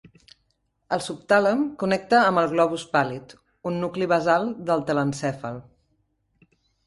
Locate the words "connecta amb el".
1.83-2.47